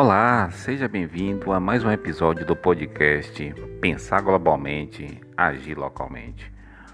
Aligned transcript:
Olá, 0.00 0.48
seja 0.52 0.86
bem-vindo 0.86 1.50
a 1.50 1.58
mais 1.58 1.82
um 1.82 1.90
episódio 1.90 2.46
do 2.46 2.54
podcast 2.54 3.52
Pensar 3.80 4.20
Globalmente, 4.20 5.20
Agir 5.36 5.76
Localmente. 5.76 6.52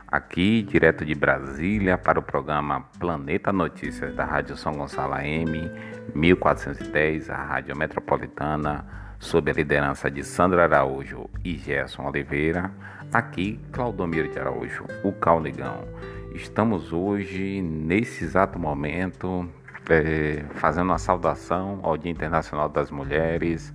Aqui, 0.09 0.63
direto 0.63 1.05
de 1.05 1.15
Brasília, 1.15 1.99
para 1.99 2.19
o 2.19 2.23
programa 2.23 2.89
Planeta 2.99 3.53
Notícias 3.53 4.15
da 4.15 4.25
Rádio 4.25 4.57
São 4.57 4.73
Gonçalo 4.73 5.13
AM 5.13 5.71
1410, 6.15 7.29
a 7.29 7.37
Rádio 7.37 7.77
Metropolitana, 7.77 8.87
sob 9.19 9.51
a 9.51 9.55
liderança 9.55 10.11
de 10.11 10.25
Sandra 10.25 10.65
Araújo 10.65 11.29
e 11.45 11.59
Gerson 11.59 12.07
Oliveira. 12.07 12.73
Aqui, 13.13 13.61
Claudomiro 13.71 14.31
de 14.31 14.39
Araújo, 14.39 14.87
o 15.03 15.13
Calnegão. 15.13 15.87
Estamos 16.35 16.91
hoje, 16.91 17.61
nesse 17.61 18.25
exato 18.25 18.59
momento, 18.59 19.47
é, 19.89 20.45
fazendo 20.55 20.87
uma 20.87 20.99
saudação 20.99 21.81
ao 21.83 21.97
Dia 21.97 22.11
Internacional 22.11 22.69
das 22.69 22.91
Mulheres. 22.91 23.73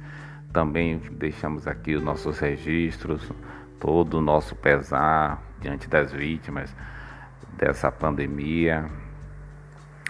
Também 0.52 1.00
deixamos 1.12 1.68
aqui 1.68 1.96
os 1.96 2.04
nossos 2.04 2.40
registros, 2.40 3.32
todo 3.80 4.16
o 4.18 4.22
nosso 4.22 4.56
pesar 4.56 5.42
diante 5.60 5.88
das 5.88 6.12
vítimas 6.12 6.76
dessa 7.58 7.92
pandemia. 7.92 8.90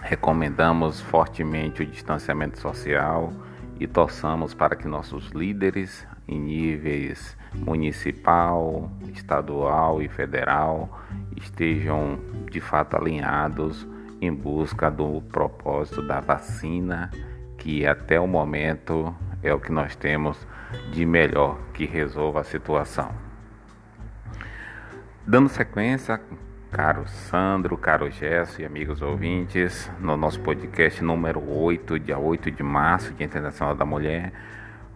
Recomendamos 0.02 1.00
fortemente 1.00 1.82
o 1.82 1.86
distanciamento 1.86 2.58
social 2.58 3.32
e 3.78 3.86
torçamos 3.86 4.54
para 4.54 4.74
que 4.74 4.88
nossos 4.88 5.28
líderes 5.30 6.06
em 6.26 6.38
níveis 6.38 7.36
municipal, 7.54 8.90
estadual 9.12 10.00
e 10.00 10.08
federal 10.08 11.00
estejam 11.36 12.18
de 12.50 12.60
fato 12.60 12.96
alinhados 12.96 13.86
em 14.20 14.32
busca 14.32 14.90
do 14.90 15.22
propósito 15.22 16.02
da 16.02 16.20
vacina, 16.20 17.10
que 17.56 17.86
até 17.86 18.20
o 18.20 18.26
momento 18.26 19.14
é 19.42 19.52
o 19.52 19.58
que 19.58 19.72
nós 19.72 19.96
temos 19.96 20.46
de 20.92 21.06
melhor 21.06 21.58
que 21.72 21.86
resolva 21.86 22.40
a 22.40 22.44
situação. 22.44 23.10
Dando 25.26 25.48
sequência, 25.48 26.20
caro 26.70 27.08
Sandro, 27.08 27.76
caro 27.76 28.10
Gesso 28.10 28.60
e 28.60 28.64
amigos 28.64 29.00
ouvintes, 29.00 29.90
no 29.98 30.16
nosso 30.16 30.40
podcast 30.40 31.02
número 31.02 31.42
8, 31.50 31.98
dia 31.98 32.18
8 32.18 32.50
de 32.50 32.62
março, 32.62 33.14
Dia 33.14 33.26
Internacional 33.26 33.74
da 33.74 33.84
Mulher, 33.84 34.32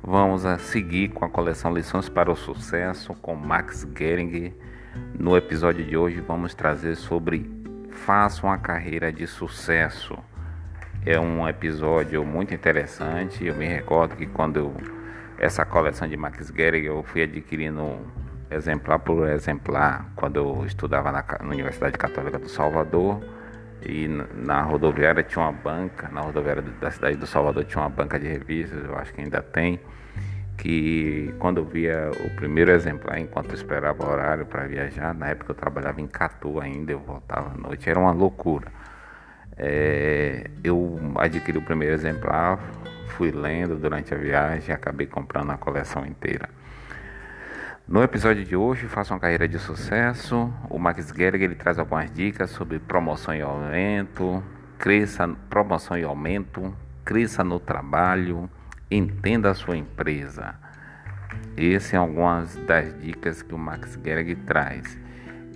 vamos 0.02 0.44
a 0.44 0.58
seguir 0.58 1.08
com 1.08 1.24
a 1.24 1.30
coleção 1.30 1.72
Lições 1.72 2.08
para 2.08 2.30
o 2.30 2.36
Sucesso 2.36 3.14
com 3.14 3.34
Max 3.34 3.88
Gering. 3.96 4.52
No 5.18 5.36
episódio 5.36 5.84
de 5.84 5.96
hoje 5.96 6.20
vamos 6.20 6.54
trazer 6.54 6.94
sobre 6.96 7.63
faça 8.04 8.46
uma 8.46 8.58
carreira 8.58 9.10
de 9.10 9.26
sucesso. 9.26 10.16
É 11.06 11.18
um 11.18 11.48
episódio 11.48 12.24
muito 12.24 12.52
interessante. 12.52 13.44
Eu 13.44 13.54
me 13.54 13.66
recordo 13.66 14.14
que 14.14 14.26
quando 14.26 14.58
eu, 14.58 14.76
essa 15.38 15.64
coleção 15.64 16.06
de 16.06 16.16
Max 16.16 16.52
Gehrig 16.54 16.86
eu 16.86 17.02
fui 17.02 17.22
adquirindo 17.22 17.98
exemplar 18.50 18.98
por 18.98 19.26
exemplar 19.28 20.06
quando 20.14 20.36
eu 20.36 20.66
estudava 20.66 21.10
na, 21.10 21.24
na 21.42 21.48
Universidade 21.48 21.96
Católica 21.96 22.38
do 22.38 22.48
Salvador 22.48 23.24
e 23.82 24.06
na 24.06 24.62
rodoviária 24.62 25.22
tinha 25.22 25.42
uma 25.42 25.52
banca, 25.52 26.08
na 26.08 26.20
rodoviária 26.20 26.62
da 26.62 26.90
cidade 26.90 27.16
do 27.16 27.26
Salvador 27.26 27.64
tinha 27.64 27.82
uma 27.82 27.90
banca 27.90 28.18
de 28.18 28.26
revistas, 28.26 28.84
eu 28.84 28.96
acho 28.96 29.12
que 29.14 29.22
ainda 29.22 29.40
tem 29.42 29.80
que 30.56 31.34
quando 31.38 31.64
via 31.64 32.10
o 32.24 32.30
primeiro 32.36 32.70
exemplar, 32.70 33.18
enquanto 33.18 33.54
esperava 33.54 34.04
o 34.04 34.10
horário 34.10 34.46
para 34.46 34.66
viajar, 34.66 35.14
na 35.14 35.28
época 35.28 35.52
eu 35.52 35.54
trabalhava 35.54 36.00
em 36.00 36.06
Catu 36.06 36.60
ainda, 36.60 36.92
eu 36.92 37.00
voltava 37.00 37.52
à 37.52 37.56
noite, 37.56 37.88
era 37.88 37.98
uma 37.98 38.12
loucura. 38.12 38.68
É, 39.56 40.50
eu 40.62 40.98
adquiri 41.16 41.58
o 41.58 41.62
primeiro 41.62 41.94
exemplar, 41.94 42.58
fui 43.08 43.30
lendo 43.30 43.76
durante 43.76 44.12
a 44.14 44.16
viagem, 44.16 44.74
acabei 44.74 45.06
comprando 45.06 45.50
a 45.50 45.56
coleção 45.56 46.04
inteira. 46.04 46.48
No 47.86 48.02
episódio 48.02 48.44
de 48.44 48.56
hoje, 48.56 48.86
faça 48.86 49.12
uma 49.12 49.20
carreira 49.20 49.46
de 49.46 49.58
sucesso. 49.58 50.50
O 50.70 50.78
Max 50.78 51.12
Gehrig 51.14 51.44
ele 51.44 51.54
traz 51.54 51.78
algumas 51.78 52.10
dicas 52.10 52.48
sobre 52.48 52.78
promoção 52.78 53.34
e 53.34 53.42
aumento, 53.42 54.42
cresça, 54.78 55.28
promoção 55.50 55.98
e 55.98 56.02
aumento, 56.02 56.74
cresça 57.04 57.44
no 57.44 57.60
trabalho, 57.60 58.48
Entenda 58.90 59.50
a 59.50 59.54
sua 59.54 59.76
empresa. 59.76 60.54
Essas 61.56 61.90
são 61.90 62.02
algumas 62.02 62.54
das 62.66 63.00
dicas 63.00 63.42
que 63.42 63.54
o 63.54 63.58
Max 63.58 63.98
Gehrig 64.04 64.36
traz. 64.36 64.98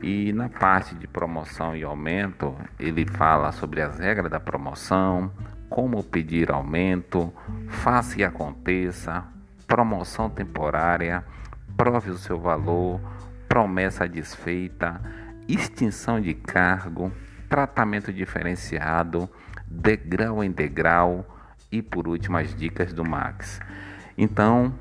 E 0.03 0.33
na 0.33 0.49
parte 0.49 0.95
de 0.95 1.07
promoção 1.07 1.77
e 1.77 1.83
aumento, 1.83 2.57
ele 2.79 3.05
fala 3.05 3.53
sobre 3.53 3.83
as 3.83 3.99
regras 3.99 4.31
da 4.31 4.41
promoção, 4.41 5.31
como 5.69 6.03
pedir 6.03 6.51
aumento, 6.51 7.33
faça 7.69 8.19
e 8.19 8.25
aconteça, 8.25 9.25
promoção 9.67 10.31
temporária, 10.31 11.23
prove 11.77 12.11
o 12.11 12.17
seu 12.17 12.41
valor, 12.41 13.01
promessa 13.47 14.09
desfeita, 14.09 15.01
extinção 15.47 16.21
de 16.21 16.33
cargo, 16.33 17.13
tratamento 17.49 18.11
diferenciado, 18.13 19.29
degrau 19.67 20.43
em 20.43 20.51
degrau 20.51 21.38
e 21.71 21.83
por 21.83 22.09
último 22.09 22.37
as 22.37 22.55
dicas 22.55 22.93
do 22.93 23.05
Max. 23.05 23.61
Então, 24.17 24.75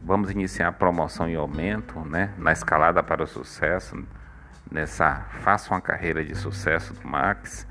vamos 0.00 0.30
iniciar 0.30 0.68
a 0.68 0.72
promoção 0.72 1.28
e 1.28 1.36
aumento, 1.36 2.00
né, 2.00 2.32
na 2.38 2.52
escalada 2.52 3.02
para 3.02 3.22
o 3.22 3.26
sucesso, 3.26 4.02
nessa 4.70 5.26
faça 5.40 5.72
uma 5.72 5.80
carreira 5.80 6.24
de 6.24 6.34
sucesso 6.34 6.94
do 6.94 7.06
Max, 7.06 7.66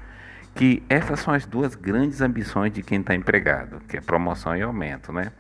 que 0.54 0.84
essas 0.90 1.20
são 1.20 1.34
as 1.34 1.46
duas 1.46 1.76
grandes 1.76 2.22
ambições 2.22 2.72
de 2.72 2.84
quem 2.84 3.00
está 3.00 3.16
empregado, 3.16 3.80
que 3.88 3.98
é 3.98 4.02
promoção 4.02 4.56
e 4.56 4.62
aumento, 4.62 5.12
né? 5.12 5.32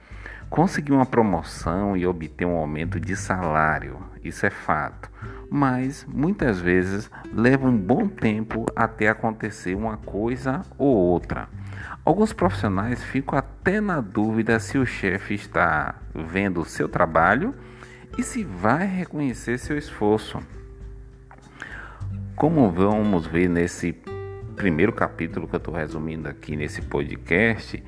Conseguir 0.50 0.92
uma 0.92 1.06
promoção 1.06 1.96
e 1.96 2.06
obter 2.06 2.46
um 2.46 2.58
aumento 2.58 3.00
de 3.00 3.16
salário, 3.16 4.00
isso 4.22 4.46
é 4.46 4.50
fato, 4.50 5.10
mas 5.50 6.06
muitas 6.06 6.60
vezes 6.60 7.10
leva 7.34 7.68
um 7.68 7.78
bom 7.78 8.08
tempo 8.08 8.66
até 8.76 9.08
acontecer 9.08 9.76
uma 9.76 9.98
coisa 9.98 10.62
ou 10.78 10.94
outra. 10.94 11.48
Alguns 12.03 12.34
profissionais 12.34 13.03
ficam 13.03 13.38
até 13.38 13.80
na 13.80 14.02
dúvida 14.02 14.59
se 14.59 14.78
o 14.78 14.86
chefe 14.86 15.34
está 15.34 15.96
vendo 16.14 16.62
o 16.62 16.66
seu 16.66 16.90
trabalho 16.90 17.53
e 18.18 18.24
se 18.24 18.44
vai 18.44 18.86
reconhecer 18.86 19.58
seu 19.58 19.78
esforço. 19.78 20.40
Como 22.36 22.72
vamos 22.72 23.28
ver 23.28 23.47
nesse 23.47 23.94
primeiro 24.56 24.92
capítulo 24.92 25.47
que 25.47 25.56
eu 25.56 25.59
estou 25.59 25.74
resumindo 25.74 26.28
aqui 26.28 26.56
nesse 26.56 26.81
podcast, 26.81 27.84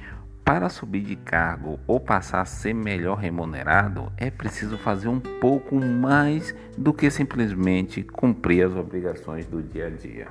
para 0.45 0.67
subir 0.67 1.01
de 1.01 1.15
cargo 1.15 1.79
ou 1.87 1.99
passar 1.99 2.41
a 2.41 2.45
ser 2.45 2.73
melhor 2.73 3.17
remunerado, 3.17 4.11
é 4.17 4.29
preciso 4.29 4.77
fazer 4.77 5.07
um 5.07 5.19
pouco 5.19 5.75
mais 5.75 6.53
do 6.77 6.93
que 6.93 7.09
simplesmente 7.09 8.03
cumprir 8.03 8.65
as 8.65 8.75
obrigações 8.75 9.45
do 9.45 9.61
dia 9.61 9.87
a 9.87 9.89
dia. 9.89 10.27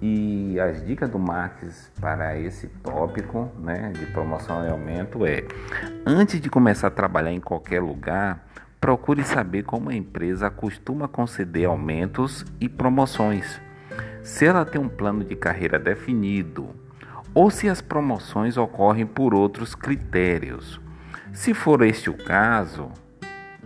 E 0.00 0.60
as 0.60 0.84
dicas 0.84 1.08
do 1.08 1.18
Marx 1.18 1.90
para 2.00 2.38
esse 2.38 2.66
tópico 2.82 3.50
né, 3.58 3.92
de 3.98 4.06
promoção 4.06 4.64
e 4.64 4.68
aumento 4.68 5.24
é: 5.24 5.44
antes 6.04 6.40
de 6.40 6.50
começar 6.50 6.88
a 6.88 6.90
trabalhar 6.90 7.32
em 7.32 7.40
qualquer 7.40 7.80
lugar, 7.80 8.46
procure 8.80 9.24
saber 9.24 9.62
como 9.62 9.90
a 9.90 9.94
empresa 9.94 10.50
costuma 10.50 11.08
conceder 11.08 11.66
aumentos 11.66 12.44
e 12.60 12.68
promoções. 12.68 13.60
Se 14.22 14.44
ela 14.44 14.64
tem 14.64 14.80
um 14.80 14.88
plano 14.88 15.24
de 15.24 15.34
carreira 15.34 15.78
definido 15.78 16.74
ou 17.32 17.50
se 17.50 17.68
as 17.68 17.80
promoções 17.80 18.56
ocorrem 18.56 19.06
por 19.06 19.34
outros 19.34 19.74
critérios. 19.74 20.80
Se 21.32 21.52
for 21.52 21.82
este 21.82 22.08
o 22.08 22.14
caso, 22.14 22.90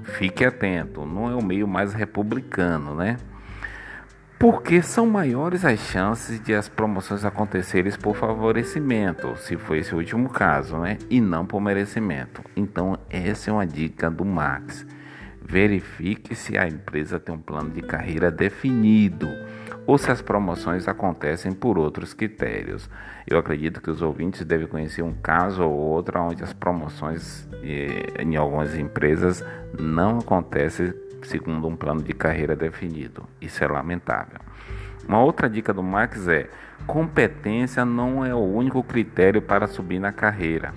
fique 0.03 0.45
atento, 0.45 1.07
não 1.07 1.31
é 1.31 1.35
o 1.35 1.45
meio 1.45 1.69
mais 1.69 1.95
republicano, 1.95 2.95
né? 2.97 3.17
Porque 4.41 4.81
são 4.81 5.07
maiores 5.07 5.67
as 5.67 5.79
chances 5.81 6.41
de 6.41 6.55
as 6.55 6.67
promoções 6.67 7.27
acontecerem 7.27 7.93
por 7.93 8.17
favorecimento, 8.17 9.37
se 9.37 9.55
for 9.59 9.77
esse 9.77 9.95
último 9.95 10.31
caso, 10.31 10.79
né? 10.79 10.97
E 11.11 11.21
não 11.21 11.45
por 11.45 11.61
merecimento. 11.61 12.43
Então, 12.57 12.97
essa 13.11 13.51
é 13.51 13.53
uma 13.53 13.67
dica 13.67 14.11
do 14.11 14.25
Max. 14.25 14.87
Verifique 15.43 16.35
se 16.35 16.57
a 16.57 16.67
empresa 16.67 17.21
tem 17.21 17.35
um 17.35 17.39
plano 17.39 17.69
de 17.69 17.83
carreira 17.83 18.31
definido 18.31 19.29
ou 19.87 19.99
se 19.99 20.11
as 20.11 20.23
promoções 20.23 20.89
acontecem 20.89 21.53
por 21.53 21.77
outros 21.77 22.15
critérios. 22.15 22.89
Eu 23.27 23.37
acredito 23.37 23.83
que 23.83 23.91
os 23.91 24.01
ouvintes 24.01 24.43
devem 24.47 24.67
conhecer 24.67 25.03
um 25.03 25.13
caso 25.13 25.63
ou 25.65 25.71
outro 25.71 26.19
onde 26.19 26.43
as 26.43 26.55
promoções 26.55 27.47
eh, 27.63 28.23
em 28.23 28.37
algumas 28.37 28.75
empresas 28.75 29.45
não 29.79 30.19
acontecem 30.19 30.95
segundo 31.23 31.67
um 31.67 31.77
plano 31.77 32.03
de 32.03 32.13
carreira 32.13 32.57
definido. 32.57 33.25
Isso 33.41 33.63
é 33.63 33.69
lamentável. 33.69 34.41
Uma 35.07 35.23
outra 35.23 35.49
dica 35.49 35.73
do 35.73 35.83
Marx 35.83 36.29
é: 36.29 36.49
competência 36.87 37.85
não 37.85 38.25
é 38.25 38.35
o 38.35 38.39
único 38.39 38.83
critério 38.83 39.43
para 39.43 39.67
subir 39.67 39.99
na 39.99 40.13
carreira. 40.13 40.73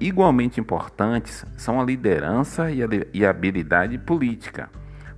Igualmente 0.00 0.60
importantes 0.60 1.44
são 1.56 1.80
a 1.80 1.84
liderança 1.84 2.66
e 2.70 3.24
a 3.24 3.30
habilidade 3.30 3.96
política. 3.98 4.68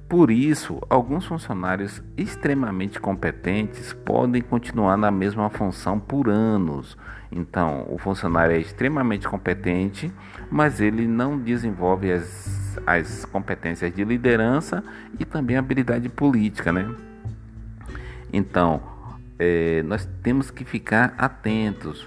Por 0.08 0.30
isso, 0.30 0.80
alguns 0.88 1.26
funcionários 1.26 2.00
extremamente 2.16 3.00
competentes 3.00 3.92
podem 3.92 4.40
continuar 4.40 4.96
na 4.96 5.10
mesma 5.10 5.50
função 5.50 5.98
por 5.98 6.28
anos. 6.28 6.96
Então, 7.32 7.84
o 7.88 7.98
funcionário 7.98 8.54
é 8.54 8.58
extremamente 8.60 9.26
competente, 9.26 10.12
mas 10.48 10.80
ele 10.80 11.08
não 11.08 11.36
desenvolve 11.36 12.12
as, 12.12 12.55
as 12.86 13.24
competências 13.24 13.94
de 13.94 14.04
liderança 14.04 14.82
e 15.18 15.24
também 15.24 15.56
habilidade 15.56 16.08
política, 16.08 16.72
né? 16.72 16.92
Então, 18.32 18.82
é, 19.38 19.82
nós 19.82 20.08
temos 20.22 20.50
que 20.50 20.64
ficar 20.64 21.14
atentos 21.16 22.06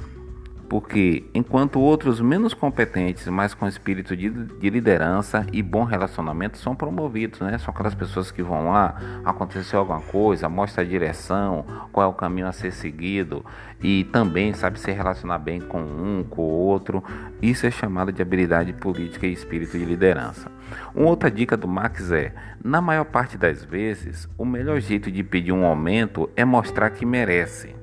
porque 0.69 1.25
enquanto 1.33 1.79
outros 1.79 2.21
menos 2.21 2.53
competentes, 2.53 3.27
mas 3.27 3.55
com 3.55 3.67
espírito 3.67 4.15
de, 4.15 4.29
de, 4.29 4.69
liderança 4.69 5.45
e 5.51 5.63
bom 5.63 5.83
relacionamento 5.83 6.59
são 6.59 6.75
promovidos, 6.75 7.39
né? 7.39 7.57
São 7.57 7.73
aquelas 7.73 7.95
pessoas 7.95 8.29
que 8.29 8.43
vão 8.43 8.69
lá, 8.69 8.95
aconteceu 9.25 9.79
alguma 9.79 9.99
coisa, 9.99 10.47
mostra 10.47 10.83
a 10.83 10.85
direção, 10.85 11.65
qual 11.91 12.05
é 12.05 12.09
o 12.09 12.13
caminho 12.13 12.45
a 12.45 12.51
ser 12.51 12.71
seguido 12.71 13.43
e 13.81 14.03
também 14.05 14.53
sabe 14.53 14.79
se 14.79 14.91
relacionar 14.91 15.39
bem 15.39 15.59
com 15.59 15.81
um, 15.81 16.23
com 16.23 16.43
o 16.43 16.45
outro. 16.45 17.03
Isso 17.41 17.65
é 17.65 17.71
chamado 17.71 18.11
de 18.11 18.21
habilidade 18.21 18.71
política 18.73 19.25
e 19.25 19.33
espírito 19.33 19.75
de 19.75 19.85
liderança. 19.85 20.51
Uma 20.93 21.09
outra 21.09 21.31
dica 21.31 21.57
do 21.57 21.67
Max 21.67 22.11
é: 22.11 22.31
na 22.63 22.79
maior 22.79 23.05
parte 23.05 23.39
das 23.39 23.65
vezes, 23.65 24.29
o 24.37 24.45
melhor 24.45 24.79
jeito 24.79 25.11
de 25.11 25.23
pedir 25.23 25.51
um 25.51 25.65
aumento 25.65 26.29
é 26.35 26.45
mostrar 26.45 26.91
que 26.91 27.07
merece. 27.07 27.75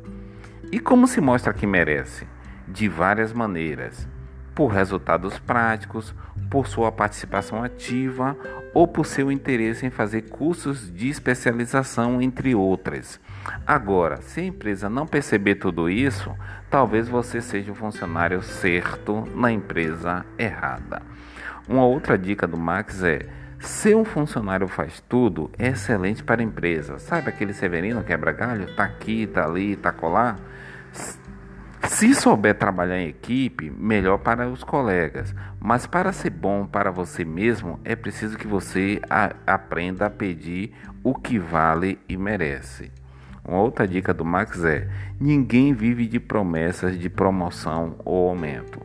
E 0.71 0.79
como 0.79 1.09
se 1.09 1.21
mostra 1.21 1.53
que 1.53 1.67
merece? 1.67 2.36
De 2.67 2.89
várias 2.89 3.33
maneiras, 3.33 4.09
por 4.55 4.69
resultados 4.69 5.39
práticos, 5.39 6.15
por 6.51 6.67
sua 6.67 6.91
participação 6.91 7.63
ativa 7.63 8.37
ou 8.73 8.87
por 8.87 9.07
seu 9.07 9.31
interesse 9.31 9.87
em 9.87 9.91
fazer 9.91 10.23
cursos 10.23 10.93
de 10.93 11.09
especialização, 11.09 12.21
entre 12.21 12.55
outras. 12.55 13.21
Agora, 13.67 14.21
se 14.23 14.41
a 14.41 14.45
empresa 14.45 14.89
não 14.89 15.07
perceber 15.07 15.57
tudo 15.57 15.89
isso, 15.89 16.35
talvez 16.71 17.09
você 17.09 17.41
seja 17.41 17.73
o 17.73 17.75
funcionário 17.75 18.43
certo 18.43 19.25
na 19.35 19.51
empresa 19.53 20.25
errada. 20.39 21.03
Uma 21.69 21.85
outra 21.85 22.17
dica 22.17 22.47
do 22.47 22.57
Max 22.57 23.03
é: 23.03 23.27
se 23.59 23.95
um 23.95 24.05
funcionário 24.05 24.69
faz 24.69 25.01
tudo, 25.09 25.51
é 25.59 25.69
excelente 25.69 26.23
para 26.23 26.41
a 26.41 26.45
empresa. 26.45 26.99
Sabe 26.99 27.29
aquele 27.29 27.53
Severino 27.53 28.05
quebra-galho? 28.05 28.75
Tá 28.77 28.85
aqui, 28.85 29.27
tá 29.27 29.45
ali, 29.45 29.77
tá 29.77 29.93
colar? 29.93 30.39
Se 31.89 32.15
souber 32.15 32.55
trabalhar 32.55 32.99
em 32.99 33.09
equipe, 33.09 33.71
melhor 33.71 34.19
para 34.19 34.49
os 34.49 34.65
colegas. 34.65 35.35
Mas 35.61 35.87
para 35.87 36.13
ser 36.13 36.31
bom 36.31 36.67
para 36.67 36.91
você 36.91 37.25
mesmo, 37.25 37.81
é 37.85 37.95
preciso 37.95 38.37
que 38.37 38.47
você 38.47 39.01
a, 39.09 39.35
aprenda 39.47 40.07
a 40.07 40.11
pedir 40.11 40.73
o 41.03 41.15
que 41.15 41.39
vale 41.39 41.99
e 42.09 42.17
merece. 42.17 42.91
Uma 43.45 43.61
outra 43.61 43.87
dica 43.87 44.13
do 44.13 44.25
Max 44.25 44.65
é: 44.65 44.89
ninguém 45.21 45.73
vive 45.73 46.07
de 46.07 46.19
promessas 46.19 46.99
de 46.99 47.09
promoção 47.09 47.97
ou 48.05 48.29
aumento. 48.29 48.81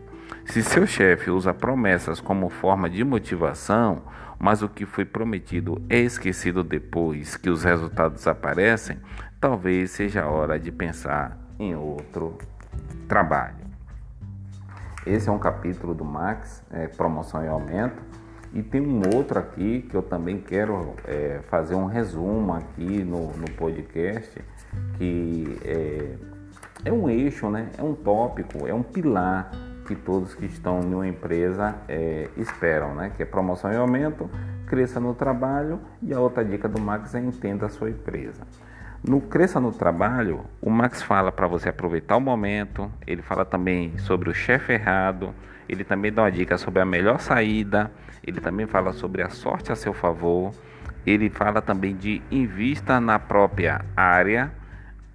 Se 0.46 0.62
seu 0.64 0.86
chefe 0.86 1.32
usa 1.32 1.54
promessas 1.54 2.20
como 2.20 2.50
forma 2.50 2.90
de 2.90 3.04
motivação, 3.04 4.04
mas 4.38 4.62
o 4.62 4.70
que 4.70 4.86
foi 4.86 5.06
prometido 5.06 5.82
é 5.90 6.00
esquecido 6.00 6.64
depois 6.64 7.36
que 7.36 7.50
os 7.50 7.64
resultados 7.64 8.28
aparecem, 8.28 8.98
talvez 9.40 9.92
seja 9.92 10.24
a 10.24 10.30
hora 10.30 10.60
de 10.60 10.72
pensar 10.72 11.38
em 11.60 11.76
outro 11.76 12.38
trabalho. 13.12 13.66
Esse 15.06 15.28
é 15.28 15.32
um 15.34 15.38
capítulo 15.38 15.94
do 15.94 16.06
Max, 16.06 16.64
é, 16.72 16.88
promoção 16.88 17.44
e 17.44 17.48
aumento. 17.50 18.02
E 18.54 18.64
tem 18.64 18.80
um 18.80 19.02
outro 19.14 19.38
aqui 19.38 19.82
que 19.82 19.96
eu 19.96 20.02
também 20.02 20.40
quero 20.40 20.96
é, 21.04 21.42
fazer 21.50 21.76
um 21.76 21.88
resumo 21.88 22.54
aqui 22.54 23.04
no, 23.04 23.34
no 23.34 23.52
podcast, 23.58 24.42
que 24.98 25.60
é, 25.66 26.16
é, 26.86 26.92
um 26.94 27.10
eixo, 27.10 27.50
né? 27.50 27.70
é 27.78 27.84
um 27.84 27.94
tópico, 27.94 28.66
é 28.66 28.74
um 28.74 28.84
pilar 28.84 29.52
que 29.86 29.94
todos 29.94 30.34
que 30.34 30.46
estão 30.46 30.80
em 30.80 30.94
uma 30.94 31.08
empresa 31.08 31.76
é, 31.90 32.30
esperam, 32.38 32.96
né? 32.96 33.12
que 33.18 33.24
é 33.24 33.26
promoção 33.26 33.74
e 33.74 33.76
aumento, 33.76 34.30
cresça 34.68 35.02
no 35.02 35.14
trabalho 35.14 35.82
e 36.02 36.14
a 36.14 36.20
outra 36.22 36.46
dica 36.46 36.70
do 36.70 36.80
Max 36.80 37.14
é 37.14 37.20
entenda 37.20 37.66
a 37.66 37.70
sua 37.70 37.90
empresa. 37.90 38.44
No 39.04 39.20
Cresça 39.20 39.60
no 39.60 39.72
Trabalho, 39.72 40.46
o 40.62 40.70
Max 40.70 41.02
fala 41.02 41.32
para 41.32 41.48
você 41.48 41.70
aproveitar 41.70 42.18
o 42.18 42.22
momento, 42.22 42.92
ele 43.08 43.24
fala 43.24 43.44
também 43.44 43.98
sobre 43.98 44.30
o 44.30 44.34
chefe 44.34 44.74
errado, 44.74 45.34
ele 45.68 45.84
também 45.84 46.14
dá 46.14 46.22
uma 46.22 46.32
dica 46.32 46.56
sobre 46.56 46.82
a 46.82 46.86
melhor 46.86 47.20
saída, 47.20 47.92
ele 48.24 48.40
também 48.40 48.68
fala 48.68 48.94
sobre 48.94 49.24
a 49.24 49.30
sorte 49.30 49.72
a 49.72 49.76
seu 49.76 49.92
favor, 49.92 50.52
ele 51.04 51.32
fala 51.32 51.64
também 51.64 51.96
de 51.96 52.22
invista 52.30 53.02
na 53.02 53.18
própria 53.18 53.84
área. 53.98 54.52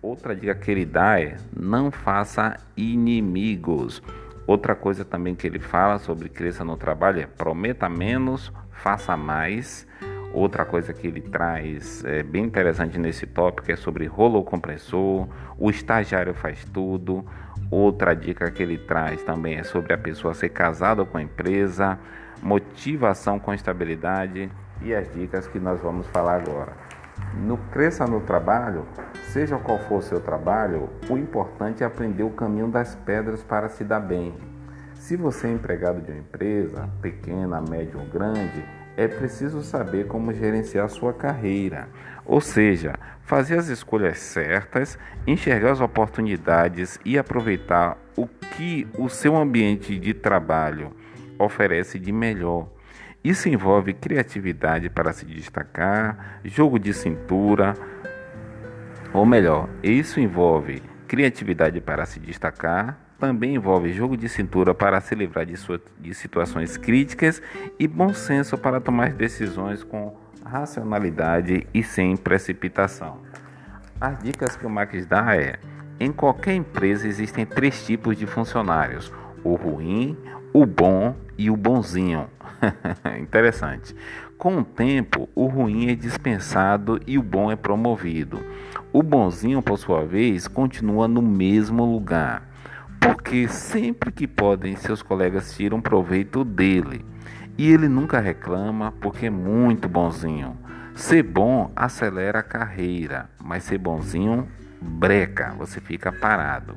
Outra 0.02 0.34
dica 0.34 0.56
que 0.56 0.70
ele 0.70 0.84
dá 0.84 1.20
é 1.20 1.36
não 1.56 1.92
faça 1.92 2.56
inimigos. 2.76 4.02
Outra 4.48 4.74
coisa 4.74 5.04
também 5.04 5.36
que 5.36 5.46
ele 5.46 5.60
fala 5.60 5.98
sobre 5.98 6.28
cresça 6.28 6.64
no 6.64 6.76
trabalho 6.76 7.20
é 7.20 7.26
prometa 7.26 7.88
menos, 7.88 8.52
faça 8.72 9.16
mais. 9.16 9.86
Outra 10.32 10.64
coisa 10.64 10.92
que 10.92 11.06
ele 11.06 11.20
traz 11.20 12.04
é, 12.04 12.22
bem 12.22 12.44
interessante 12.44 12.98
nesse 12.98 13.26
tópico 13.26 13.72
é 13.72 13.76
sobre 13.76 14.06
rolo 14.06 14.44
compressor, 14.44 15.26
o 15.58 15.70
estagiário 15.70 16.34
faz 16.34 16.64
tudo. 16.64 17.24
Outra 17.70 18.14
dica 18.14 18.50
que 18.50 18.62
ele 18.62 18.76
traz 18.76 19.22
também 19.22 19.56
é 19.56 19.64
sobre 19.64 19.92
a 19.92 19.98
pessoa 19.98 20.34
ser 20.34 20.50
casada 20.50 21.04
com 21.04 21.16
a 21.16 21.22
empresa, 21.22 21.98
motivação 22.42 23.38
com 23.38 23.54
estabilidade 23.54 24.50
e 24.82 24.94
as 24.94 25.10
dicas 25.14 25.46
que 25.48 25.58
nós 25.58 25.80
vamos 25.80 26.06
falar 26.08 26.42
agora. 26.42 26.72
No 27.34 27.56
Cresça 27.56 28.06
no 28.06 28.20
Trabalho, 28.20 28.84
seja 29.32 29.56
qual 29.58 29.78
for 29.78 29.98
o 29.98 30.02
seu 30.02 30.20
trabalho, 30.20 30.90
o 31.08 31.16
importante 31.16 31.82
é 31.82 31.86
aprender 31.86 32.22
o 32.22 32.30
caminho 32.30 32.68
das 32.68 32.94
pedras 32.94 33.42
para 33.42 33.68
se 33.68 33.84
dar 33.84 34.00
bem. 34.00 34.34
Se 34.94 35.16
você 35.16 35.46
é 35.46 35.52
empregado 35.52 36.00
de 36.00 36.10
uma 36.10 36.20
empresa, 36.20 36.88
pequena, 37.00 37.60
média 37.60 37.98
ou 37.98 38.04
grande, 38.06 38.64
é 38.96 39.06
preciso 39.06 39.62
saber 39.62 40.06
como 40.06 40.32
gerenciar 40.32 40.88
sua 40.88 41.12
carreira, 41.12 41.88
ou 42.24 42.40
seja, 42.40 42.94
fazer 43.22 43.58
as 43.58 43.68
escolhas 43.68 44.18
certas, 44.18 44.98
enxergar 45.26 45.72
as 45.72 45.80
oportunidades 45.80 46.98
e 47.04 47.18
aproveitar 47.18 47.98
o 48.16 48.26
que 48.26 48.88
o 48.98 49.08
seu 49.08 49.36
ambiente 49.36 49.98
de 49.98 50.14
trabalho 50.14 50.92
oferece 51.38 51.98
de 51.98 52.10
melhor. 52.10 52.68
Isso 53.22 53.48
envolve 53.48 53.92
criatividade 53.92 54.88
para 54.88 55.12
se 55.12 55.26
destacar, 55.26 56.40
jogo 56.44 56.78
de 56.78 56.94
cintura, 56.94 57.74
ou 59.12 59.26
melhor, 59.26 59.68
isso 59.82 60.20
envolve 60.20 60.82
criatividade 61.06 61.80
para 61.80 62.06
se 62.06 62.20
destacar, 62.20 63.05
também 63.18 63.54
envolve 63.54 63.92
jogo 63.92 64.16
de 64.16 64.28
cintura 64.28 64.74
para 64.74 65.00
se 65.00 65.14
livrar 65.14 65.46
de, 65.46 65.56
sua, 65.56 65.80
de 65.98 66.14
situações 66.14 66.76
críticas 66.76 67.40
e 67.78 67.88
bom 67.88 68.12
senso 68.12 68.58
para 68.58 68.80
tomar 68.80 69.12
decisões 69.12 69.82
com 69.82 70.14
racionalidade 70.44 71.66
e 71.72 71.82
sem 71.82 72.16
precipitação. 72.16 73.20
As 74.00 74.22
dicas 74.22 74.56
que 74.56 74.66
o 74.66 74.70
Max 74.70 75.06
dá 75.06 75.34
é: 75.34 75.58
em 75.98 76.12
qualquer 76.12 76.54
empresa 76.54 77.08
existem 77.08 77.46
três 77.46 77.84
tipos 77.84 78.16
de 78.16 78.26
funcionários: 78.26 79.12
o 79.42 79.54
ruim, 79.54 80.16
o 80.52 80.66
bom 80.66 81.16
e 81.38 81.50
o 81.50 81.56
bonzinho. 81.56 82.28
Interessante. 83.18 83.94
Com 84.36 84.58
o 84.58 84.64
tempo, 84.64 85.28
o 85.34 85.46
ruim 85.46 85.88
é 85.88 85.94
dispensado 85.94 87.00
e 87.06 87.16
o 87.16 87.22
bom 87.22 87.50
é 87.50 87.56
promovido. 87.56 88.38
O 88.92 89.02
bonzinho, 89.02 89.62
por 89.62 89.78
sua 89.78 90.04
vez, 90.04 90.46
continua 90.46 91.08
no 91.08 91.22
mesmo 91.22 91.84
lugar 91.86 92.55
porque 93.06 93.46
sempre 93.46 94.10
que 94.10 94.26
podem, 94.26 94.74
seus 94.74 95.00
colegas 95.00 95.54
tiram 95.54 95.80
proveito 95.80 96.44
dele. 96.44 97.04
E 97.56 97.70
ele 97.70 97.88
nunca 97.88 98.18
reclama 98.18 98.92
porque 99.00 99.26
é 99.26 99.30
muito 99.30 99.88
bonzinho. 99.88 100.58
Ser 100.92 101.22
bom 101.22 101.70
acelera 101.76 102.40
a 102.40 102.42
carreira, 102.42 103.30
mas 103.40 103.62
ser 103.62 103.78
bonzinho 103.78 104.48
breca, 104.80 105.54
você 105.56 105.80
fica 105.80 106.10
parado. 106.10 106.74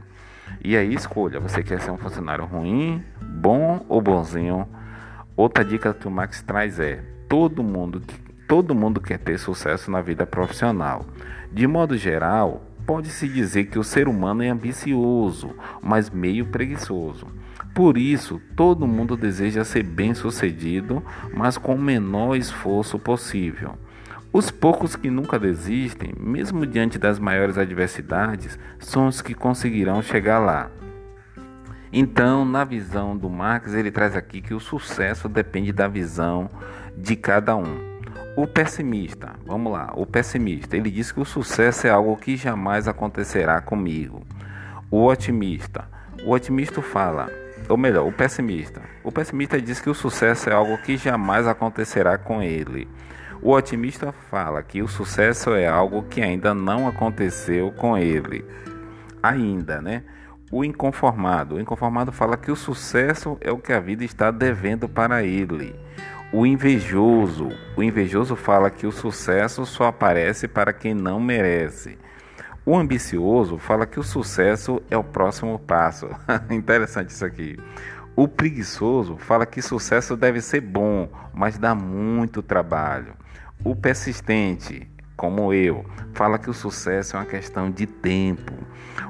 E 0.63 0.77
aí 0.77 0.93
escolha, 0.93 1.39
você 1.39 1.63
quer 1.63 1.81
ser 1.81 1.89
um 1.89 1.97
funcionário 1.97 2.45
ruim, 2.45 3.03
bom 3.21 3.83
ou 3.89 3.99
bonzinho? 3.99 4.69
Outra 5.35 5.65
dica 5.65 5.95
que 5.95 6.07
o 6.07 6.11
Max 6.11 6.43
traz 6.43 6.79
é: 6.79 7.03
todo 7.27 7.63
mundo, 7.63 8.03
todo 8.47 8.75
mundo 8.75 9.01
quer 9.01 9.17
ter 9.17 9.39
sucesso 9.39 9.89
na 9.89 9.99
vida 9.99 10.27
profissional. 10.27 11.05
De 11.51 11.65
modo 11.65 11.97
geral, 11.97 12.68
Pode-se 12.89 13.27
dizer 13.27 13.65
que 13.65 13.77
o 13.77 13.83
ser 13.83 14.07
humano 14.07 14.41
é 14.41 14.49
ambicioso, 14.49 15.51
mas 15.79 16.09
meio 16.09 16.47
preguiçoso. 16.47 17.27
Por 17.75 17.99
isso, 17.99 18.41
todo 18.55 18.87
mundo 18.87 19.15
deseja 19.15 19.63
ser 19.63 19.83
bem-sucedido, 19.83 21.03
mas 21.31 21.55
com 21.55 21.75
o 21.75 21.79
menor 21.79 22.35
esforço 22.35 22.97
possível. 22.97 23.75
Os 24.33 24.49
poucos 24.49 24.95
que 24.95 25.07
nunca 25.07 25.37
desistem, 25.37 26.15
mesmo 26.19 26.65
diante 26.65 26.97
das 26.97 27.19
maiores 27.19 27.59
adversidades, 27.59 28.57
são 28.79 29.05
os 29.05 29.21
que 29.21 29.35
conseguirão 29.35 30.01
chegar 30.01 30.39
lá. 30.39 30.71
Então, 31.93 32.43
na 32.43 32.63
visão 32.63 33.15
do 33.15 33.29
Marx, 33.29 33.71
ele 33.75 33.91
traz 33.91 34.15
aqui 34.15 34.41
que 34.41 34.55
o 34.55 34.59
sucesso 34.59 35.29
depende 35.29 35.71
da 35.71 35.87
visão 35.87 36.49
de 36.97 37.15
cada 37.15 37.55
um. 37.55 37.88
O 38.41 38.47
pessimista, 38.47 39.33
vamos 39.45 39.73
lá, 39.73 39.91
o 39.97 40.05
pessimista, 40.05 40.77
ele 40.77 40.89
diz 40.89 41.11
que 41.11 41.19
o 41.19 41.25
sucesso 41.25 41.85
é 41.85 41.89
algo 41.89 42.15
que 42.15 42.37
jamais 42.37 42.87
acontecerá 42.87 43.59
comigo. 43.59 44.25
O 44.89 45.07
otimista, 45.07 45.83
o 46.23 46.31
otimista 46.31 46.81
fala, 46.81 47.29
ou 47.67 47.75
melhor, 47.75 48.07
o 48.07 48.13
pessimista. 48.13 48.81
O 49.03 49.11
pessimista 49.11 49.61
diz 49.61 49.81
que 49.81 49.89
o 49.89 49.93
sucesso 49.93 50.49
é 50.49 50.53
algo 50.53 50.77
que 50.77 50.95
jamais 50.95 51.47
acontecerá 51.47 52.17
com 52.17 52.41
ele. 52.41 52.87
O 53.41 53.51
otimista 53.51 54.13
fala 54.13 54.63
que 54.63 54.81
o 54.81 54.87
sucesso 54.87 55.53
é 55.53 55.67
algo 55.67 56.03
que 56.03 56.21
ainda 56.21 56.53
não 56.53 56.87
aconteceu 56.87 57.73
com 57.73 57.97
ele. 57.97 58.45
Ainda, 59.21 59.81
né? 59.81 60.03
O 60.49 60.63
inconformado. 60.63 61.55
O 61.55 61.59
inconformado 61.59 62.13
fala 62.13 62.37
que 62.37 62.49
o 62.49 62.55
sucesso 62.55 63.37
é 63.41 63.51
o 63.51 63.57
que 63.57 63.73
a 63.73 63.81
vida 63.81 64.05
está 64.05 64.31
devendo 64.31 64.87
para 64.87 65.25
ele. 65.25 65.75
O 66.31 66.45
invejoso. 66.45 67.49
O 67.75 67.81
invejoso 67.81 68.35
fala 68.35 68.69
que 68.69 68.85
o 68.85 68.91
sucesso 68.91 69.65
só 69.65 69.85
aparece 69.85 70.47
para 70.47 70.71
quem 70.71 70.93
não 70.93 71.19
merece. 71.19 71.97
O 72.63 72.77
ambicioso 72.77 73.57
fala 73.57 73.87
que 73.87 73.99
o 73.99 74.03
sucesso 74.03 74.79
é 74.91 74.97
o 74.97 75.03
próximo 75.03 75.57
passo. 75.57 76.07
Interessante 76.51 77.09
isso 77.09 77.25
aqui. 77.25 77.57
O 78.15 78.27
preguiçoso 78.27 79.17
fala 79.17 79.43
que 79.43 79.59
sucesso 79.59 80.15
deve 80.15 80.39
ser 80.39 80.61
bom, 80.61 81.09
mas 81.33 81.57
dá 81.57 81.73
muito 81.73 82.43
trabalho. 82.43 83.13
O 83.63 83.75
persistente, 83.75 84.87
como 85.15 85.51
eu, 85.51 85.83
fala 86.13 86.37
que 86.37 86.49
o 86.49 86.53
sucesso 86.53 87.15
é 87.15 87.19
uma 87.19 87.25
questão 87.25 87.71
de 87.71 87.87
tempo. 87.87 88.53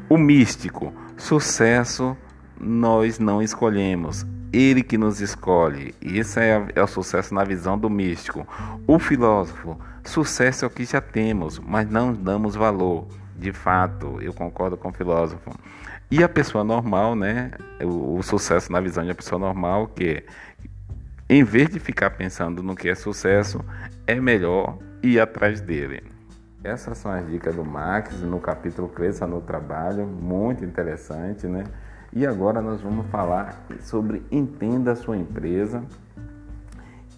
O 0.07 0.17
místico, 0.17 0.93
sucesso 1.17 2.15
nós 2.57 3.19
não 3.19 3.41
escolhemos, 3.41 4.25
ele 4.51 4.83
que 4.83 4.97
nos 4.97 5.21
escolhe. 5.21 5.93
E 6.01 6.17
esse 6.19 6.39
é, 6.39 6.67
é, 6.75 6.81
o 6.81 6.87
sucesso 6.87 7.33
na 7.33 7.43
visão 7.43 7.77
do 7.77 7.89
místico. 7.89 8.47
O 8.87 8.99
filósofo, 8.99 9.79
sucesso 10.03 10.65
é 10.65 10.67
o 10.67 10.71
que 10.71 10.85
já 10.85 11.01
temos, 11.01 11.59
mas 11.59 11.89
não 11.89 12.13
damos 12.13 12.55
valor. 12.55 13.07
De 13.35 13.53
fato, 13.53 14.21
eu 14.21 14.33
concordo 14.33 14.75
com 14.75 14.89
o 14.89 14.93
filósofo. 14.93 15.51
E 16.11 16.23
a 16.23 16.27
pessoa 16.27 16.63
normal, 16.63 17.15
né? 17.15 17.51
O, 17.81 18.17
o 18.17 18.23
sucesso 18.23 18.71
na 18.71 18.81
visão 18.81 19.03
de 19.03 19.09
uma 19.09 19.15
pessoa 19.15 19.39
normal, 19.39 19.87
que 19.87 20.23
em 21.29 21.43
vez 21.43 21.69
de 21.69 21.79
ficar 21.79 22.09
pensando 22.09 22.63
no 22.63 22.75
que 22.75 22.89
é 22.89 22.95
sucesso, 22.95 23.63
é 24.07 24.19
melhor 24.19 24.79
ir 25.03 25.19
atrás 25.19 25.61
dele. 25.61 26.03
Essas 26.63 26.97
são 26.97 27.11
as 27.11 27.25
dicas 27.29 27.55
do 27.55 27.63
Max 27.63 28.19
no 28.21 28.39
capítulo 28.39 28.89
Cresça 28.89 29.25
no 29.25 29.39
Trabalho, 29.39 30.05
muito 30.05 30.65
interessante, 30.65 31.47
né? 31.47 31.63
E 32.11 32.25
agora 32.25 32.61
nós 32.61 32.81
vamos 32.81 33.05
falar 33.07 33.63
sobre 33.81 34.23
Entenda 34.31 34.93
a 34.93 34.95
sua 34.95 35.15
empresa, 35.15 35.83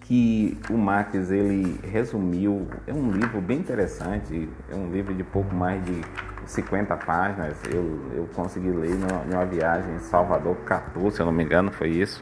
que 0.01 0.57
o 0.69 0.77
Marx 0.77 1.31
ele 1.31 1.79
resumiu, 1.83 2.67
é 2.85 2.93
um 2.93 3.11
livro 3.11 3.39
bem 3.39 3.59
interessante, 3.59 4.49
é 4.69 4.75
um 4.75 4.91
livro 4.91 5.13
de 5.13 5.23
pouco 5.23 5.55
mais 5.55 5.81
de 5.85 6.01
50 6.45 6.97
páginas, 6.97 7.57
eu, 7.73 8.01
eu 8.13 8.29
consegui 8.35 8.69
ler 8.69 8.95
numa, 8.95 9.23
numa 9.23 9.45
viagem 9.45 9.95
em 9.95 9.99
Salvador, 9.99 10.57
14, 10.65 11.15
se 11.15 11.21
eu 11.21 11.25
não 11.25 11.31
me 11.31 11.43
engano, 11.43 11.71
foi 11.71 11.89
isso. 11.89 12.19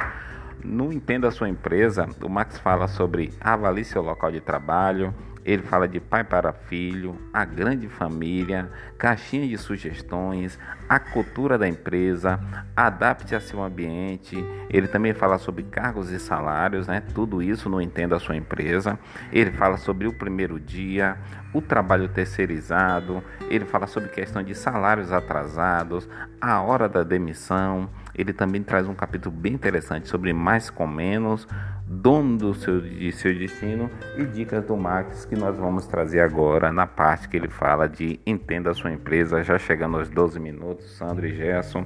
No 0.63 0.93
Entenda 0.93 1.29
a 1.29 1.31
Sua 1.31 1.49
Empresa, 1.49 2.07
o 2.21 2.29
Max 2.29 2.59
fala 2.59 2.87
sobre 2.87 3.33
avalie 3.41 3.83
seu 3.83 4.03
local 4.03 4.31
de 4.31 4.41
trabalho, 4.41 5.11
ele 5.49 5.63
fala 5.63 5.87
de 5.87 5.99
pai 5.99 6.23
para 6.23 6.53
filho, 6.53 7.17
a 7.33 7.43
grande 7.43 7.87
família, 7.87 8.69
caixinha 8.99 9.47
de 9.47 9.57
sugestões, 9.57 10.59
a 10.87 10.99
cultura 10.99 11.57
da 11.57 11.67
empresa, 11.67 12.39
adapte 12.75 13.33
a 13.33 13.39
seu 13.39 13.63
ambiente. 13.63 14.37
Ele 14.69 14.87
também 14.87 15.11
fala 15.11 15.39
sobre 15.39 15.63
cargos 15.63 16.11
e 16.11 16.19
salários, 16.19 16.85
né? 16.87 17.01
Tudo 17.15 17.41
isso 17.41 17.67
no 17.67 17.81
Entenda 17.81 18.15
a 18.15 18.19
sua 18.19 18.35
empresa. 18.35 18.99
Ele 19.31 19.49
fala 19.49 19.77
sobre 19.77 20.07
o 20.07 20.13
primeiro 20.13 20.59
dia, 20.59 21.17
o 21.51 21.61
trabalho 21.61 22.07
terceirizado, 22.07 23.23
ele 23.49 23.65
fala 23.65 23.87
sobre 23.87 24.09
questão 24.09 24.43
de 24.43 24.53
salários 24.53 25.11
atrasados, 25.11 26.07
a 26.39 26.61
hora 26.61 26.87
da 26.87 27.01
demissão. 27.01 27.89
Ele 28.19 28.33
também 28.33 28.61
traz 28.61 28.85
um 28.85 28.93
capítulo 28.93 29.33
bem 29.33 29.53
interessante 29.53 30.09
sobre 30.09 30.33
mais 30.33 30.69
com 30.69 30.85
menos, 30.85 31.47
dono 31.87 32.37
do 32.37 32.53
seu, 32.53 32.81
de 32.81 33.13
seu 33.13 33.33
destino 33.33 33.89
e 34.17 34.25
dicas 34.25 34.65
do 34.65 34.75
Max 34.75 35.23
que 35.23 35.37
nós 35.37 35.55
vamos 35.57 35.87
trazer 35.87 36.19
agora 36.19 36.69
na 36.69 36.85
parte 36.85 37.29
que 37.29 37.37
ele 37.37 37.47
fala 37.47 37.87
de 37.87 38.19
entenda 38.25 38.71
a 38.71 38.73
sua 38.73 38.91
empresa, 38.91 39.41
já 39.41 39.57
chegando 39.57 39.97
aos 39.97 40.09
12 40.09 40.37
minutos, 40.37 40.97
Sandro 40.97 41.25
e 41.25 41.33
Gerson. 41.33 41.85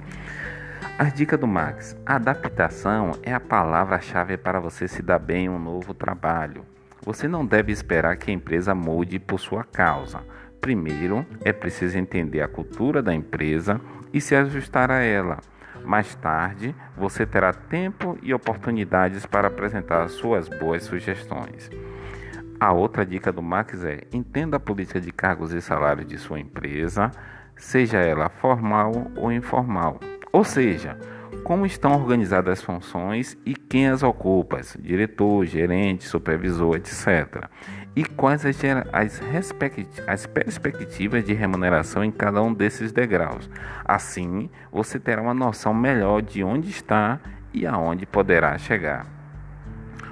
As 0.98 1.14
dicas 1.14 1.40
do 1.40 1.46
Max. 1.46 1.96
Adaptação 2.04 3.12
é 3.22 3.32
a 3.32 3.40
palavra-chave 3.40 4.36
para 4.36 4.60
você 4.60 4.88
se 4.88 5.04
dar 5.04 5.20
bem 5.20 5.46
em 5.46 5.50
um 5.50 5.60
novo 5.60 5.94
trabalho. 5.94 6.66
Você 7.06 7.28
não 7.28 7.46
deve 7.46 7.72
esperar 7.72 8.18
que 8.18 8.32
a 8.32 8.34
empresa 8.34 8.74
mude 8.74 9.20
por 9.20 9.40
sua 9.40 9.64
causa. 9.64 10.22
Primeiro, 10.60 11.24
é 11.46 11.54
preciso 11.54 11.96
entender 11.96 12.42
a 12.42 12.48
cultura 12.48 13.04
da 13.04 13.14
empresa 13.14 13.80
e 14.12 14.20
se 14.20 14.36
ajustar 14.36 14.90
a 14.90 15.00
ela. 15.00 15.38
Mais 15.86 16.16
tarde, 16.16 16.74
você 16.98 17.26
terá 17.26 17.54
tempo 17.54 18.18
e 18.22 18.34
oportunidades 18.34 19.26
para 19.26 19.48
apresentar 19.48 20.08
suas 20.10 20.48
boas 20.48 20.84
sugestões. 20.84 21.70
A 22.60 22.72
outra 22.72 23.06
dica 23.06 23.32
do 23.32 23.42
Max 23.42 23.84
é: 23.84 24.04
entenda 24.14 24.58
a 24.58 24.60
política 24.60 25.02
de 25.02 25.12
cargos 25.12 25.52
e 25.52 25.62
salários 25.62 26.08
de 26.08 26.18
sua 26.18 26.40
empresa, 26.40 27.12
seja 27.58 27.98
ela 27.98 28.30
formal 28.30 29.12
ou 29.18 29.32
informal. 29.32 30.00
Ou 30.32 30.44
seja, 30.44 30.98
como 31.44 31.66
estão 31.66 31.94
organizadas 31.94 32.60
as 32.60 32.64
funções 32.64 33.38
e 33.46 33.54
quem 33.54 33.88
as 33.88 34.02
ocupa, 34.02 34.62
diretor, 34.80 35.46
gerente, 35.46 36.06
supervisor, 36.06 36.76
etc. 36.76 37.50
E 37.96 38.04
quais 38.04 38.46
as, 38.46 38.58
as, 38.92 39.22
as 40.08 40.26
perspectivas 40.26 41.24
de 41.24 41.34
remuneração 41.34 42.04
em 42.04 42.12
cada 42.12 42.42
um 42.42 42.54
desses 42.54 42.92
degraus. 42.92 43.50
Assim, 43.86 44.50
você 44.72 45.00
terá 45.00 45.22
uma 45.22 45.34
noção 45.34 45.74
melhor 45.74 46.22
de 46.22 46.44
onde 46.44 46.70
está 46.70 47.20
e 47.54 47.68
aonde 47.68 48.06
poderá 48.06 48.58
chegar. 48.58 49.06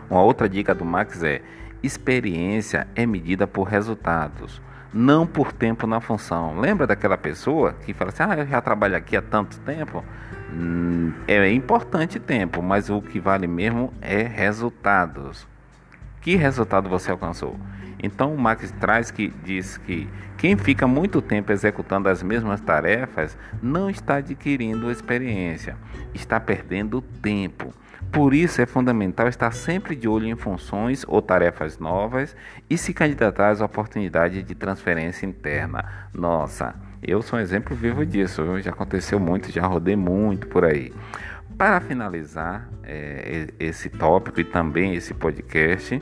Uma 0.09 0.21
outra 0.21 0.47
dica 0.47 0.75
do 0.75 0.85
Max 0.85 1.23
é: 1.23 1.41
experiência 1.81 2.87
é 2.93 3.05
medida 3.05 3.47
por 3.47 3.63
resultados 3.63 4.61
não 4.93 5.25
por 5.25 5.53
tempo 5.53 5.87
na 5.87 6.01
função. 6.01 6.59
Lembra 6.59 6.85
daquela 6.85 7.17
pessoa 7.17 7.73
que 7.85 7.93
fala 7.93 8.11
assim: 8.11 8.23
ah, 8.23 8.37
eu 8.37 8.45
já 8.45 8.61
trabalho 8.61 8.95
aqui 8.95 9.15
há 9.15 9.21
tanto 9.21 9.57
tempo? 9.61 10.03
É 11.27 11.51
importante 11.51 12.19
tempo, 12.19 12.61
mas 12.61 12.89
o 12.89 13.01
que 13.01 13.19
vale 13.19 13.47
mesmo 13.47 13.93
é 14.01 14.23
resultados. 14.23 15.47
Que 16.21 16.35
resultado 16.35 16.89
você 16.89 17.09
alcançou? 17.09 17.57
Então 18.03 18.33
o 18.33 18.37
Max 18.37 18.71
traz 18.79 19.11
que 19.11 19.29
diz 19.43 19.77
que 19.77 20.09
quem 20.37 20.57
fica 20.57 20.87
muito 20.87 21.21
tempo 21.21 21.51
executando 21.51 22.09
as 22.09 22.23
mesmas 22.23 22.59
tarefas 22.59 23.37
não 23.61 23.89
está 23.89 24.15
adquirindo 24.15 24.91
experiência, 24.91 25.77
está 26.13 26.39
perdendo 26.39 27.01
tempo. 27.01 27.73
Por 28.11 28.33
isso 28.33 28.61
é 28.61 28.65
fundamental 28.65 29.27
estar 29.27 29.51
sempre 29.51 29.95
de 29.95 30.07
olho 30.07 30.27
em 30.27 30.35
funções 30.35 31.05
ou 31.07 31.21
tarefas 31.21 31.79
novas 31.79 32.35
e 32.69 32.77
se 32.77 32.93
candidatar 32.93 33.49
às 33.49 33.61
oportunidades 33.61 34.43
de 34.43 34.55
transferência 34.55 35.25
interna. 35.25 36.09
Nossa, 36.13 36.75
eu 37.01 37.21
sou 37.21 37.39
um 37.39 37.41
exemplo 37.41 37.75
vivo 37.75 38.05
disso, 38.05 38.43
viu? 38.43 38.61
já 38.61 38.71
aconteceu 38.71 39.19
muito, 39.19 39.51
já 39.51 39.65
rodei 39.65 39.95
muito 39.95 40.47
por 40.47 40.63
aí. 40.63 40.93
Para 41.57 41.81
finalizar 41.81 42.69
é, 42.83 43.47
esse 43.59 43.89
tópico 43.89 44.39
e 44.39 44.43
também 44.43 44.93
esse 44.93 45.13
podcast, 45.13 46.01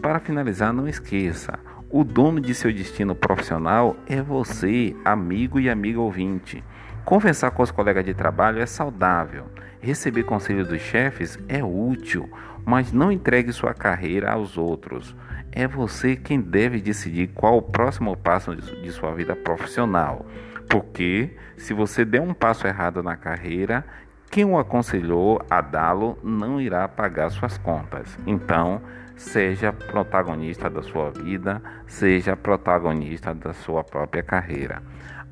para 0.00 0.20
finalizar, 0.20 0.72
não 0.72 0.88
esqueça: 0.88 1.58
o 1.90 2.04
dono 2.04 2.40
de 2.40 2.54
seu 2.54 2.72
destino 2.72 3.14
profissional 3.14 3.96
é 4.06 4.22
você, 4.22 4.94
amigo 5.04 5.58
e 5.58 5.68
amiga 5.68 6.00
ouvinte. 6.00 6.62
Conversar 7.04 7.50
com 7.50 7.62
os 7.62 7.70
colegas 7.70 8.04
de 8.04 8.14
trabalho 8.14 8.60
é 8.60 8.66
saudável. 8.66 9.46
Receber 9.80 10.24
conselho 10.24 10.64
dos 10.64 10.80
chefes 10.80 11.38
é 11.48 11.64
útil, 11.64 12.28
mas 12.64 12.92
não 12.92 13.10
entregue 13.10 13.52
sua 13.52 13.72
carreira 13.72 14.32
aos 14.32 14.58
outros. 14.58 15.16
É 15.58 15.66
você 15.66 16.14
quem 16.14 16.40
deve 16.40 16.80
decidir 16.80 17.32
qual 17.34 17.56
o 17.56 17.62
próximo 17.62 18.16
passo 18.16 18.54
de 18.54 18.92
sua 18.92 19.12
vida 19.12 19.34
profissional. 19.34 20.24
Porque 20.68 21.36
se 21.56 21.74
você 21.74 22.04
der 22.04 22.20
um 22.20 22.32
passo 22.32 22.64
errado 22.64 23.02
na 23.02 23.16
carreira, 23.16 23.84
quem 24.30 24.44
o 24.44 24.56
aconselhou 24.56 25.44
a 25.50 25.60
dá-lo 25.60 26.16
não 26.22 26.60
irá 26.60 26.86
pagar 26.86 27.28
suas 27.30 27.58
contas. 27.58 28.16
Então, 28.24 28.80
seja 29.16 29.72
protagonista 29.72 30.70
da 30.70 30.80
sua 30.80 31.10
vida, 31.10 31.60
seja 31.88 32.36
protagonista 32.36 33.34
da 33.34 33.52
sua 33.52 33.82
própria 33.82 34.22
carreira. 34.22 34.80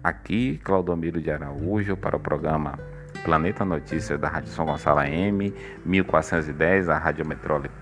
Aqui, 0.02 0.58
Claudomiro 0.64 1.20
de 1.20 1.30
Araújo, 1.30 1.96
para 1.96 2.16
o 2.16 2.20
programa 2.20 2.76
Planeta 3.26 3.64
Notícias 3.64 4.20
da 4.20 4.28
Rádio 4.28 4.50
São 4.50 4.64
Gonçalo 4.64 5.00
M, 5.00 5.52
1410, 5.84 6.88
a 6.88 6.96
Rádio 6.96 7.26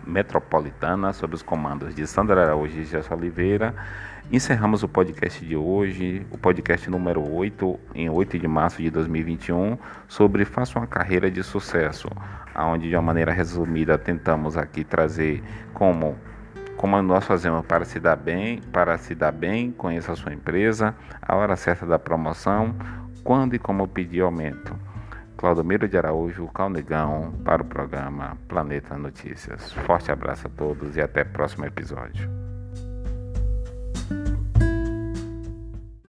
Metropolitana, 0.06 1.12
sob 1.12 1.34
os 1.34 1.42
comandos 1.42 1.94
de 1.94 2.06
Sandra 2.06 2.44
Araújo 2.44 2.78
e 2.78 2.84
Gerson 2.84 3.14
Oliveira. 3.14 3.74
Encerramos 4.32 4.82
o 4.82 4.88
podcast 4.88 5.44
de 5.44 5.54
hoje, 5.54 6.26
o 6.30 6.38
podcast 6.38 6.88
número 6.88 7.30
8, 7.30 7.78
em 7.94 8.08
8 8.08 8.38
de 8.38 8.48
março 8.48 8.80
de 8.80 8.88
2021, 8.88 9.76
sobre 10.08 10.46
Faça 10.46 10.78
uma 10.78 10.86
Carreira 10.86 11.30
de 11.30 11.42
Sucesso, 11.42 12.08
onde 12.56 12.88
de 12.88 12.96
uma 12.96 13.02
maneira 13.02 13.30
resumida 13.30 13.98
tentamos 13.98 14.56
aqui 14.56 14.82
trazer 14.82 15.44
como 15.74 16.16
como 16.78 17.00
nós 17.02 17.26
fazemos 17.26 17.66
para 17.66 17.84
se 17.84 18.00
dar 18.00 18.16
bem, 18.16 18.62
para 18.72 18.96
se 18.96 19.14
dar 19.14 19.30
bem, 19.30 19.70
conheça 19.72 20.12
a 20.12 20.16
sua 20.16 20.32
empresa, 20.32 20.94
a 21.20 21.36
hora 21.36 21.54
certa 21.54 21.84
da 21.84 21.98
promoção, 21.98 22.74
quando 23.22 23.54
e 23.54 23.58
como 23.58 23.86
pedir 23.86 24.22
aumento. 24.22 24.74
Claudomiro 25.36 25.88
de 25.88 25.98
Araújo, 25.98 26.46
Calnegão, 26.48 27.32
para 27.44 27.62
o 27.62 27.66
programa 27.66 28.36
Planeta 28.48 28.96
Notícias. 28.96 29.72
Forte 29.72 30.10
abraço 30.10 30.46
a 30.46 30.50
todos 30.50 30.96
e 30.96 31.00
até 31.00 31.22
o 31.22 31.26
próximo 31.26 31.66
episódio. 31.66 32.43